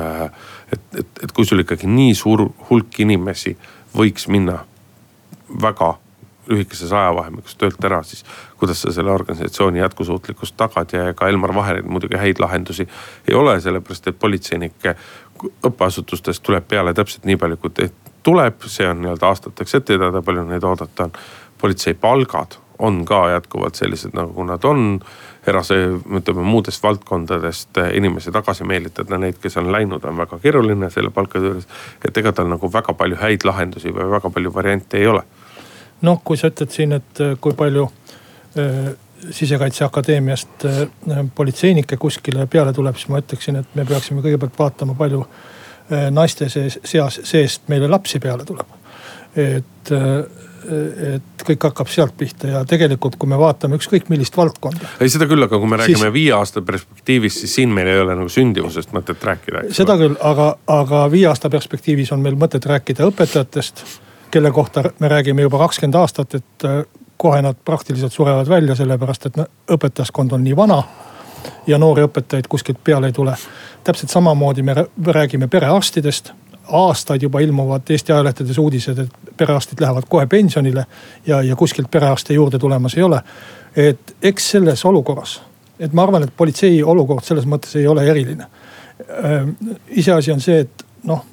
[0.73, 3.55] et, et, et kui sul ikkagi nii suur hulk inimesi
[3.95, 4.59] võiks minna
[5.61, 5.95] väga
[6.49, 8.25] lühikeses ajavahemikus töölt ära, siis
[8.57, 12.87] kuidas sa selle organisatsiooni jätkusuutlikkust tagad ja ega Elmar Vaheril muidugi häid lahendusi
[13.27, 14.95] ei ole, sellepärast et politseinike
[15.65, 17.91] õppeasutustest tuleb peale täpselt nii palju, kui
[18.23, 21.13] tuleb, see on nii-öelda aastateks ette teada, palju neid oodata on.
[21.61, 24.99] politsei palgad on ka jätkuvalt sellised, nagu nad on.
[25.47, 25.75] erase,
[26.17, 31.45] ütleme muudest valdkondadest inimesi tagasi meelitada, neid, kes on läinud, on väga keeruline selle palkade
[31.45, 31.67] juures.
[32.05, 35.23] et ega tal nagu väga palju häid lahendusi või väga palju variante ei ole
[36.01, 37.85] noh, kui sa ütled siin, et äh, kui palju
[38.57, 38.91] äh,
[39.29, 45.23] sisekaitseakadeemiast äh, politseinikke kuskile peale tuleb, siis ma ütleksin, et me peaksime kõigepealt vaatama, palju
[45.23, 48.77] äh, naiste sees, seas, seest meile lapsi peale tuleb.
[49.35, 50.23] et äh,
[50.69, 54.89] et kõik hakkab sealt pihta ja tegelikult, kui me vaatame ükskõik millist valdkonda.
[54.99, 58.01] ei, seda küll, aga kui me räägime siis, viie aasta perspektiivis, siis siin meil ei
[58.03, 59.63] ole nagu sündivusest mõtet rääkida.
[59.75, 63.85] seda küll, aga, aga viie aasta perspektiivis on meil mõtet rääkida õpetajatest
[64.31, 66.83] kelle kohta me räägime juba kakskümmend aastat, et äh,
[67.17, 69.37] kohe nad praktiliselt surevad välja, sellepärast et
[69.71, 70.83] õpetajaskond on nii vana.
[71.67, 73.35] ja noori õpetajaid kuskilt peale ei tule.
[73.83, 76.31] täpselt samamoodi me räägime perearstidest.
[76.67, 80.85] aastaid juba ilmuvad Eesti ajalehtedes uudised, et perearstid lähevad kohe pensionile
[81.25, 83.21] ja, ja kuskilt perearste juurde tulemas ei ole.
[83.75, 85.41] et eks selles olukorras,
[85.79, 88.43] et ma arvan, et politsei olukord selles mõttes ei ole eriline.
[88.43, 89.47] Äh,
[89.89, 91.25] iseasi on see, et noh,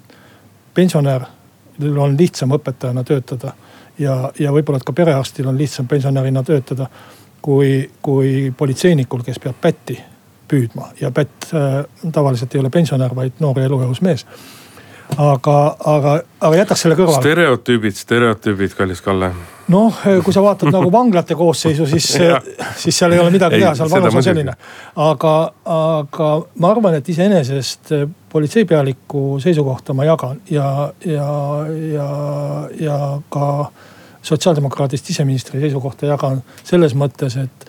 [0.75, 1.36] pensionär
[1.81, 3.53] on lihtsam õpetajana töötada.
[3.99, 6.89] ja, ja võib-olla, et ka perearstil on lihtsam pensionärina töötada
[7.43, 9.99] kui, kui politseinikul, kes peab pätti
[10.49, 14.27] püüdma ja pätt äh, tavaliselt ei ole pensionär, vaid noor ja elujõus mees
[15.17, 17.23] aga, aga, aga jätaks selle kõrvale.
[17.23, 19.31] stereotüübid, stereotüübid, kallis Kalle.
[19.73, 22.09] noh, kui sa vaatad nagu vanglate koosseisu, siis
[22.83, 24.57] siis seal ei ole midagi teha, seal vanus on selline.
[25.07, 25.35] aga,
[25.79, 26.31] aga
[26.63, 27.95] ma arvan, et iseenesest
[28.33, 31.31] politseipealiku seisukohta ma jagan ja, ja,
[31.95, 32.11] ja,
[32.81, 33.01] ja
[33.33, 33.71] ka
[34.27, 37.69] sotsiaaldemokraadist siseministri seisukohta jagan selles mõttes, et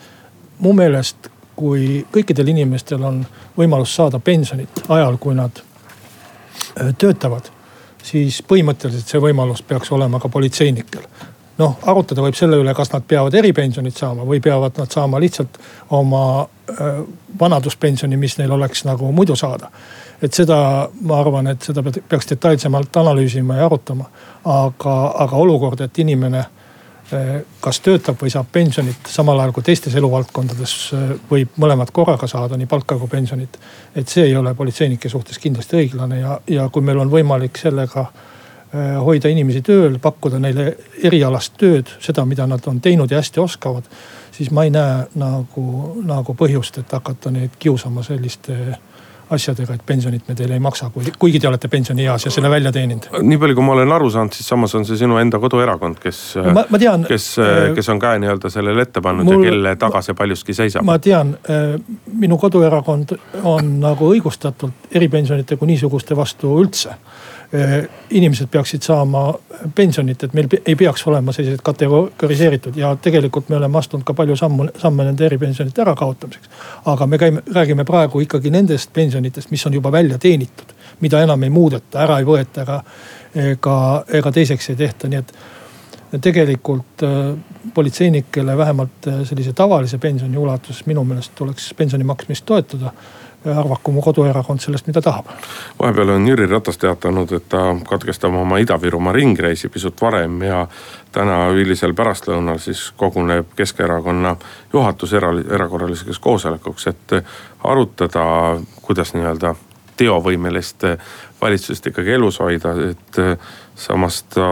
[0.58, 3.22] mu meelest, kui kõikidel inimestel on
[3.56, 5.62] võimalus saada pensionit ajal, kui nad
[6.98, 7.50] töötavad,
[8.02, 11.06] siis põhimõtteliselt see võimalus peaks olema ka politseinikel.
[11.58, 15.58] noh, arutada võib selle üle, kas nad peavad eripensionit saama või peavad nad saama lihtsalt
[15.90, 17.00] oma äh,
[17.40, 19.70] vanaduspensioni, mis neil oleks nagu muidu saada.
[20.22, 24.04] et seda, ma arvan, et seda peaks detailsemalt analüüsima ja arutama.
[24.44, 24.94] aga,
[25.24, 26.44] aga olukord, et inimene
[27.60, 32.56] kas töötab või saab pensionit samal ajal kui teistes eluvaldkondades eh, võib mõlemat korraga saada,
[32.60, 33.58] nii palka kui pensionit.
[33.94, 38.04] et see ei ole politseinike suhtes kindlasti õiglane ja, ja kui meil on võimalik sellega
[38.10, 43.40] eh, hoida inimesi tööl, pakkuda neile erialast tööd, seda, mida nad on teinud ja hästi
[43.40, 43.88] oskavad.
[44.32, 45.64] siis ma ei näe nagu,
[46.04, 48.76] nagu põhjust, et hakata neid kiusama selliste
[49.30, 53.08] asjadega, et pensionit me teile ei maksa, kuigi te olete pensionieas ja selle välja teeninud.
[53.22, 56.22] nii palju, kui ma olen aru saanud, siis samas on see sinu enda koduerakond, kes,
[57.08, 60.56] kes, äh, kes on käe nii-öelda sellele ette pannud mul, ja kelle taga see paljuski
[60.56, 60.86] seisab.
[60.88, 61.74] ma tean, äh,
[62.18, 67.27] minu koduerakond on nagu õigustatult eripensionite kui niisuguste vastu üldse Äh,
[68.10, 69.34] inimesed peaksid saama
[69.74, 74.36] pensionit, et meil ei peaks olema sellised kategoriseeritud ja tegelikult me oleme astunud ka palju
[74.36, 76.50] sammu, samme nende eripensionite ärakaotamiseks.
[76.84, 81.42] aga me käime, räägime praegu ikkagi nendest pensionitest, mis on juba välja teenitud, mida enam
[81.42, 82.82] ei muudeta, ära ei võeta ära
[83.34, 83.78] ega,
[84.20, 85.32] ega teiseks ei tehta, nii et
[86.20, 87.38] tegelikult äh,
[87.74, 92.92] politseinikele vähemalt äh, sellise tavalise pensioni ulatuses minu meelest tuleks pensioni maksmist toetada
[93.44, 95.26] arvaku mu koduerakond sellest, mida tahab.
[95.78, 100.66] vahepeal on Jüri Ratas teatanud, et ta katkestab oma Ida-Virumaa ringreisi pisut varem ja
[101.12, 104.36] täna hilisel pärastlõunal siis koguneb Keskerakonna
[104.72, 107.16] juhatus era, erakorraliseks koosolekuks, et
[107.64, 108.24] arutada,
[108.82, 109.54] kuidas nii-öelda
[109.98, 110.84] teovõimelist
[111.40, 113.18] valitsust ikkagi elus hoida, et
[113.78, 114.48] samas ta,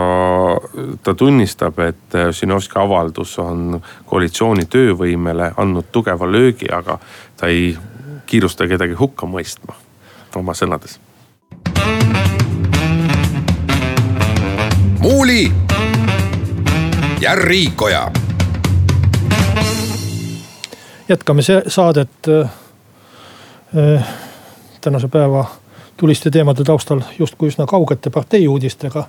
[1.02, 6.98] ta tunnistab, et Ossinovski avaldus on koalitsiooni töövõimele andnud tugeva löögi, aga
[7.36, 7.76] ta ei
[8.26, 9.74] kiirusta kedagi hukka mõistma
[10.36, 10.98] oma sõnades.
[15.00, 15.52] muuli
[17.20, 18.10] ja Riikoja.
[21.08, 24.08] jätkame see saadet äh,
[24.80, 25.44] tänase päeva
[25.96, 29.04] tuliste teemade taustal justkui üsna kaugete partei uudistega.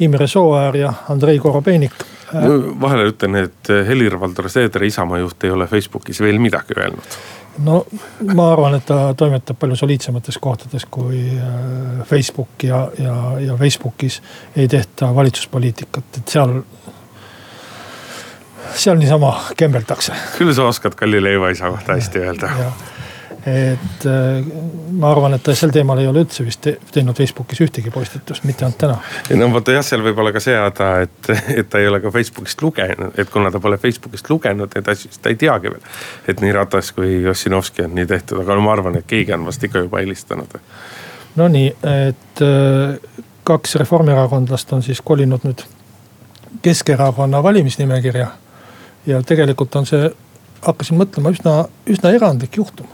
[0.00, 1.92] Imre Sooäär ja Andrei Korobeinik
[2.32, 2.80] no,.
[2.80, 7.18] vahele ütlen, et Helir-Valdor Seeder, Isamaa juht, ei ole Facebookis veel midagi öelnud
[7.58, 7.84] no
[8.34, 14.22] ma arvan, et ta toimetab palju soliidsemates kohtades kui äh, Facebook ja, ja, ja Facebookis
[14.56, 16.62] ei tehta valitsuspoliitikat, et seal.
[18.72, 20.14] seal niisama kembeldakse.
[20.38, 22.50] küll sa oskad Kalli Leivaisa kohta hästi öelda
[23.46, 24.44] et äh,
[24.92, 28.66] ma arvan, et ta sel teemal ei ole üldse vist teinud Facebookis ühtegi postitust, mitte
[28.66, 28.98] ainult täna.
[29.38, 32.12] no vaata jah, seal võib olla ka see häda, et, et ta ei ole ka
[32.14, 35.82] Facebookist lugenud, et kuna ta pole Facebookist lugenud neid asju, siis ta ei teagi veel.
[36.30, 39.50] et nii Ratas kui Ossinovski on nii tehtud, aga no ma arvan, et keegi on
[39.50, 40.54] vast ikka juba helistanud.
[41.42, 45.66] Nonii, et äh, kaks reformierakondlast on siis kolinud nüüd
[46.62, 48.26] Keskerakonna valimisnimekirja.
[49.06, 50.10] ja tegelikult on see,
[50.62, 52.86] hakkasin mõtlema üsna, üsna erandlik juhtum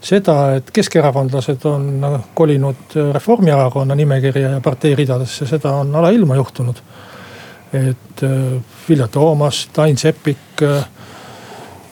[0.00, 2.02] seda, et keskerakondlased on
[2.34, 6.82] kolinud Reformierakonna nimekirja ja partei ridadesse, seda on alailma juhtunud.
[7.72, 10.84] et äh, Vilja Toomast, Ain Seppik, äh,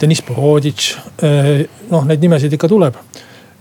[0.01, 2.95] Deniss Boroditš, äh, noh neid nimesid ikka tuleb.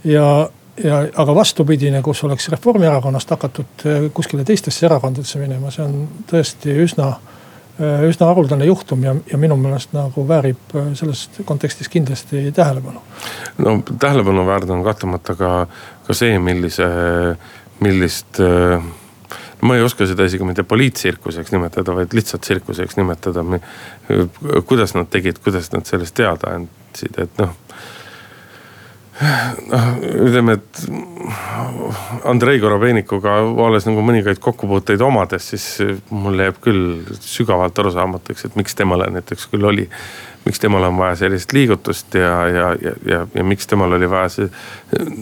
[0.03, 0.49] ja,
[0.83, 7.15] ja aga vastupidine, kus oleks Reformierakonnast hakatud kuskile teistesse erakondadesse minema, see on tõesti üsna
[7.15, 7.34] Äh,
[7.79, 13.01] üsna haruldane juhtum ja, ja minu meelest nagu väärib äh, selles kontekstis kindlasti tähelepanu.
[13.57, 15.49] no tähelepanuväärne on kahtlemata ka,
[16.07, 16.87] ka see, millise,
[17.83, 18.79] millist äh,
[19.61, 23.43] ma ei oska seda isegi mitte poliittsirkuseks nimetada, vaid lihtsalt tsirkuseks nimetada.
[24.65, 27.55] kuidas nad tegid, kuidas nad sellest teada andsid, et noh
[29.71, 29.97] noh,
[30.27, 30.81] ütleme, et
[32.27, 35.67] Andrei Korobeinikuga olles nagu mõningaid kokkupuuteid omades, siis
[36.11, 39.89] mulle jääb küll sügavalt arusaamatuks, et miks temale näiteks küll oli.
[40.45, 44.29] miks temal on vaja sellist liigutust ja, ja, ja, ja, ja miks temal oli vaja
[44.29, 44.49] see,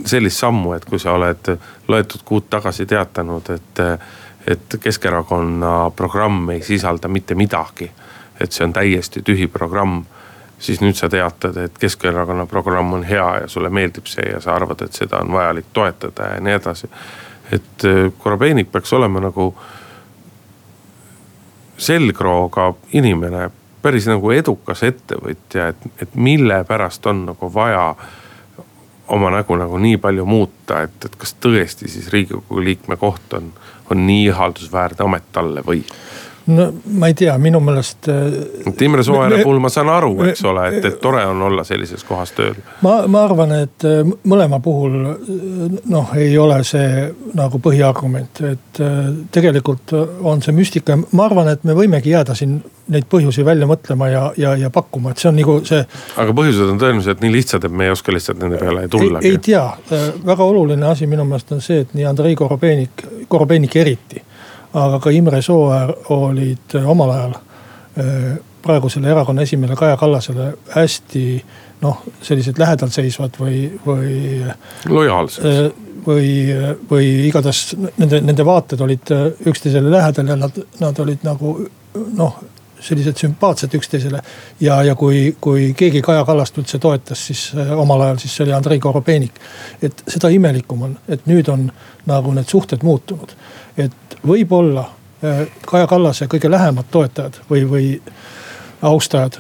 [0.06, 1.54] sellist sammu, et kui sa oled
[1.88, 3.80] loetud kuud tagasi teatanud, et,
[4.48, 7.92] et Keskerakonna programm ei sisalda mitte midagi.
[8.40, 10.02] et see on täiesti tühi programm
[10.64, 14.56] siis nüüd sa teatad, et Keskerakonna programm on hea ja sulle meeldib see ja sa
[14.56, 16.88] arvad, et seda on vajalik toetada ja nii edasi.
[17.52, 19.54] et äh, Korobeinik peaks olema nagu
[21.78, 23.50] selgrooga inimene,
[23.82, 27.96] päris nagu edukas ettevõtja, et, et mille pärast on nagu vaja
[29.08, 33.52] oma nägu nagu nii palju muuta, et, et kas tõesti siis riigikogu liikme koht on,
[33.92, 35.84] on nii ihaldusväärne amet talle või
[36.46, 38.08] no ma ei tea, minu meelest.
[38.08, 42.04] Äh, Imre Sooääre puhul ma saan aru, eks ole, et, et tore on olla sellises
[42.08, 42.58] kohas tööl.
[42.84, 48.82] ma, ma arvan, et äh, mõlema puhul äh, noh, ei ole see nagu põhiargument, et
[49.34, 52.60] tegelikult on see müstika, ma arvan, et me võimegi jääda siin
[52.94, 55.80] neid põhjusi välja mõtlema ja, ja, ja pakkuma, et see on nagu see.
[56.20, 59.24] aga põhjused on tõenäoliselt nii lihtsad, et me ei oska lihtsalt nende peale tulla.
[59.24, 59.64] ei tea,
[60.26, 64.22] väga oluline asi minu meelest on see, et nii Andrei Korobeinik, Korobeinik eriti
[64.74, 71.26] aga ka Imre Sooäär olid äh, omal ajal äh, praegusele erakonna esimehele Kaja Kallasele hästi
[71.84, 74.16] noh, sellised lähedalt seisvad või, või.
[74.90, 75.46] lojaalsed.
[75.46, 76.32] Äh, või,
[76.90, 79.12] või igatahes nende, nende vaated olid
[79.48, 81.54] üksteisele lähedal ja nad, nad olid nagu
[82.18, 82.42] noh,
[82.84, 84.22] sellised sümpaatsed üksteisele.
[84.60, 87.46] ja, ja kui, kui keegi Kaja Kallast üldse toetas, siis
[87.78, 89.40] omal ajal, siis see oli Andrei Korobeinik.
[89.82, 91.70] et seda imelikum on, et nüüd on
[92.06, 93.36] nagu need suhted muutunud.
[93.78, 94.86] et võib-olla
[95.24, 97.90] äh, Kaja Kallase kõige lähemad toetajad või, või
[98.84, 99.40] austajad,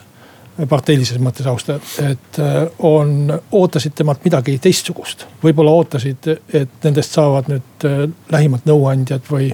[0.69, 5.25] parteilises mõttes austajad, et äh, on, ootasid temalt midagi teistsugust.
[5.43, 9.51] võib-olla ootasid, et nendest saavad nüüd äh, lähimad nõuandjad või,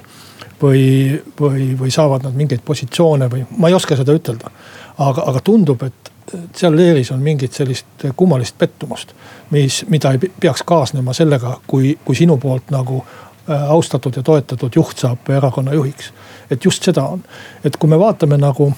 [0.61, 4.51] või, või, või saavad nad mingeid positsioone või ma ei oska seda ütelda.
[4.97, 6.11] aga, aga tundub, et
[6.55, 9.15] seal leeris on mingit sellist kummalist pettumust,
[9.49, 13.03] mis, mida ei peaks kaasnema sellega, kui, kui sinu poolt nagu
[13.49, 16.13] Äh, austatud ja toetatud juht saab erakonna juhiks.
[16.51, 17.23] et just seda on,
[17.63, 18.73] et kui me vaatame nagu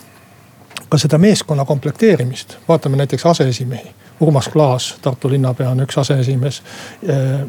[0.90, 3.92] ka seda meeskonna komplekteerimist, vaatame näiteks aseesimehi.
[4.20, 6.62] Urmas Klaas, Tartu linnapea on üks aseesimees.
[7.10, 7.42] Äh,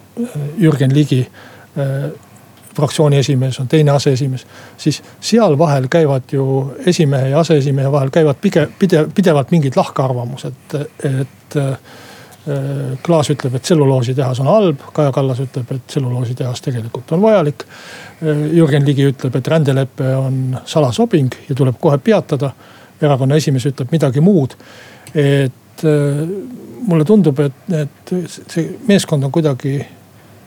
[0.59, 1.21] Jürgen Ligi,
[1.79, 2.11] äh,
[2.77, 4.47] fraktsiooni esimees on teine aseesimees.
[4.77, 10.79] siis seal vahel käivad ju esimehe ja aseesimehe vahel käivad pige, pide, pidevalt mingid lahkarvamused,
[11.05, 11.59] et
[12.49, 17.63] Äh, Klaas ütleb, et tselluloositehas on halb, Kaja Kallas ütleb, et tselluloositehas tegelikult on vajalik.
[17.63, 22.51] Äh, Jürgen Ligi ütleb, et rändelepe on salasobing ja tuleb kohe peatada.
[23.03, 24.57] erakonna esimees ütleb midagi muud.
[25.15, 26.29] et äh,
[26.87, 29.79] mulle tundub, et, et see meeskond on kuidagi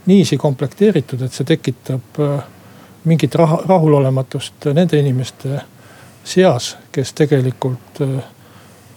[0.06, 2.20] niiviisi komplekteeritud, et see tekitab
[3.06, 5.60] mingit raha, rahulolematust nende inimeste
[6.24, 8.02] seas, kes tegelikult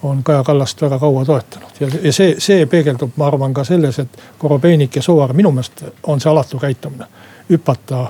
[0.03, 3.99] on Kaja Kallast väga kaua toetanud ja, ja see, see peegeldub, ma arvan ka selles,
[3.99, 7.05] et Korobeinik ja Sooäär, minu meelest on see alatu käitumine.
[7.49, 8.07] hüpata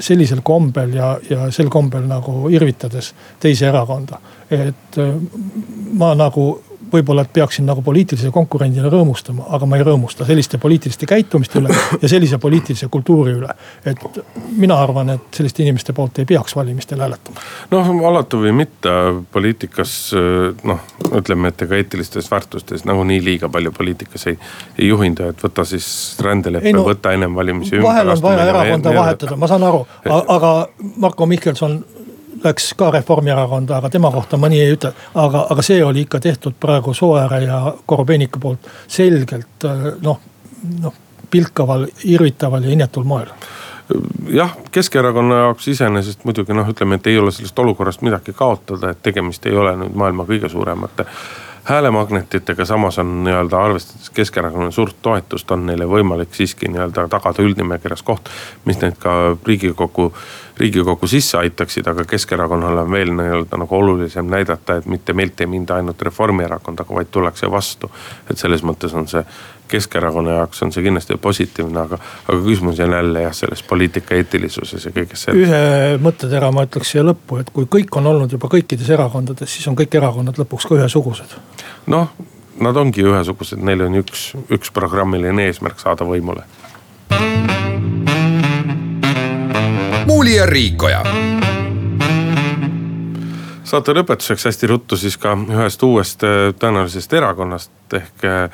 [0.00, 4.18] sellisel kombel ja, ja sel kombel nagu irvitades teise erakonda.
[4.50, 4.96] et
[5.92, 6.62] ma nagu
[6.92, 12.08] võib-olla peaksin nagu poliitilise konkurendina rõõmustama, aga ma ei rõõmusta selliste poliitiliste käitumiste üle ja
[12.08, 13.54] sellise poliitilise kultuuri üle.
[13.84, 14.20] et
[14.56, 17.44] mina arvan, et selliste inimeste poolt ei peaks valimistel hääletama.
[17.70, 18.90] noh, alatu või mitte,
[19.32, 19.94] poliitikas
[20.64, 20.80] noh,
[21.12, 24.38] ütleme, et ega eetilistes väärtustes nagunii liiga palju poliitikas ei,
[24.78, 25.86] ei juhindu, et võta siis
[26.22, 30.54] rändelepe no,, võta ennem valimisi vahel on vaja erakonda vahetada, ma saan aru, aga
[30.96, 31.80] Marko Mihkelson
[32.44, 34.92] läks ka Reformierakonda, aga tema kohta ma nii ei ütle.
[35.14, 39.68] aga, aga see oli ikka tehtud praegu Sooääre ja Korobeiniku poolt selgelt
[40.02, 40.20] noh,
[40.80, 40.94] noh
[41.30, 43.28] pilkaval, irvitaval ja inetul moel
[44.28, 49.02] jah, Keskerakonna jaoks iseenesest muidugi noh, ütleme, et ei ole sellest olukorrast midagi kaotada, et
[49.02, 51.06] tegemist ei ole nüüd maailma kõige suuremate
[51.70, 58.02] häälemagnetitega, samas on nii-öelda arvestades Keskerakonna suurt toetust, on neile võimalik siiski nii-öelda tagada üldnimekirjas
[58.02, 58.30] koht,
[58.64, 60.10] mis neid ka riigikogu
[60.60, 65.46] riigikokku sisse aitaksid, aga Keskerakonnale on veel nii-öelda nagu olulisem näidata, et mitte meilt ei
[65.46, 67.90] minda ainult Reformierakondaga, vaid tullakse vastu.
[68.30, 69.24] et selles mõttes on see
[69.70, 71.98] Keskerakonna jaoks on see kindlasti positiivne, aga,
[72.28, 75.46] aga küsimus on jälle jah, selles poliitika eetilisuses ja kõiges selles.
[75.46, 79.68] ühe mõttetera ma ütleks siia lõppu, et kui kõik on olnud juba kõikides erakondades, siis
[79.70, 81.36] on kõik erakonnad lõpuks ka ühesugused.
[81.86, 82.10] noh,
[82.60, 86.48] nad ongi ühesugused, neil on üks, üks programmiline eesmärk saada võimule
[90.20, 91.02] Muuli ja Riikoja.
[93.64, 98.50] saate lõpetuseks hästi ruttu siis ka ühest uuest äh, tõenäolisest erakonnast ehk Äh,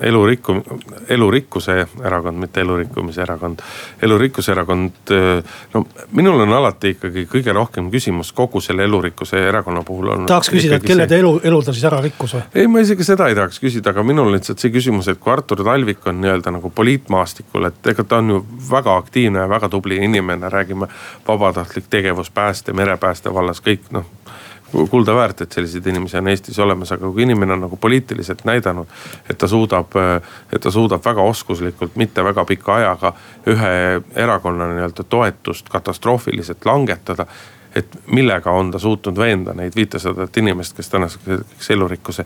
[0.00, 0.54] elurikku,
[1.08, 3.58] elurikkuse erakond, mitte elurikkumise erakond.
[4.02, 5.44] elurikkuse erakond, äh,
[5.74, 10.26] no minul on alati ikkagi kõige rohkem küsimus kogu selle elurikkuse erakonna puhul on.
[10.26, 12.42] tahaks küsida, et kelle ta elu, elu ta siis ära rikkus või?
[12.54, 15.32] ei, ma isegi seda ei tahaks küsida, aga minul on lihtsalt see küsimus, et kui
[15.32, 19.68] Artur Talvik on nii-öelda nagu poliitmaastikul, et ega ta on ju väga aktiivne ja väga
[19.68, 20.88] tubli inimene, räägime
[21.28, 24.08] vabatahtlik tegevus pääste, merepääste vallas, kõik noh
[24.90, 28.86] kulda väärt, et selliseid inimesi on Eestis olemas, aga kui inimene on nagu poliitiliselt näidanud,
[29.30, 29.96] et ta suudab,
[30.52, 33.12] et ta suudab väga oskuslikult, mitte väga pika ajaga
[33.50, 33.74] ühe
[34.16, 37.26] erakonna nii-öelda toetust katastroofiliselt langetada
[37.74, 42.24] et millega on ta suutnud veenda neid viitesadat inimest, kes tänaseks elurikkuse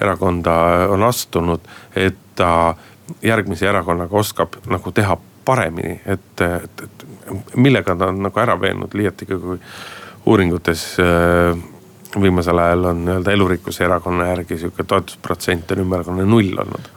[0.00, 0.52] erakonda
[0.92, 1.60] on astunud,
[1.96, 2.74] et ta
[3.22, 8.94] järgmise erakonnaga oskab nagu teha paremini, et, et, et millega ta on nagu ära veennud,
[8.94, 9.58] liiatigi kui
[10.26, 11.56] uuringutes äh,
[12.20, 16.90] viimasel ajal on nii-öelda elurikkuse erakonna järgi sihuke toetusprotsent on ümmargune null olnud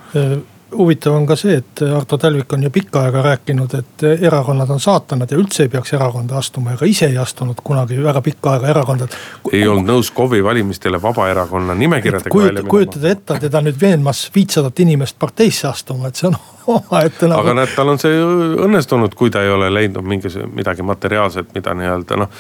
[0.78, 4.80] huvitav on ka see, et Arto Talvik on ju pikka aega rääkinud, et erakonnad on
[4.80, 8.70] saatanad ja üldse ei peaks erakonda astuma, ega ise ei astunud kunagi väga pikka aega
[8.74, 9.08] erakonda.
[9.52, 12.70] ei olnud nõus KOV-i valimistele Vabaerakonna nimekirjadega kujut, välja minema.
[12.70, 16.38] kujutada ette teda nüüd veenmas viitsadat inimest parteisse astuma, et see on
[16.78, 17.42] omaette nagu.
[17.42, 18.22] aga näed, tal on see
[18.68, 22.40] õnnestunud, kui ta ei ole leidnud mingis, midagi materiaalset, mida nii-öelda noh,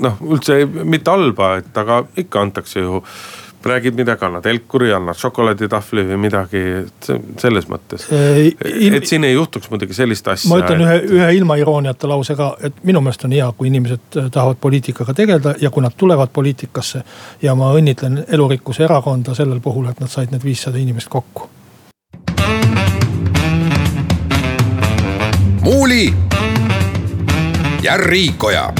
[0.00, 3.02] noh üldse mitte halba, et aga ikka antakse ju
[3.66, 7.10] räägid midagi, annad helkuri, annad šokolaaditahvli või midagi, et
[7.40, 8.06] selles mõttes.
[8.12, 10.50] et siin ei juhtuks muidugi sellist asja.
[10.50, 10.86] ma ütlen et...
[10.86, 14.60] ühe, ühe ilma irooniata lause ka, et minu meelest on hea, kui inimesed äh, tahavad
[14.60, 17.02] poliitikaga tegeleda ja kui nad tulevad poliitikasse.
[17.42, 21.50] ja ma õnnitlen Elurikkuse Erakonda sellel puhul, et nad said need viissada inimest kokku.
[25.62, 26.14] muuli
[27.82, 28.72] ja Riikoja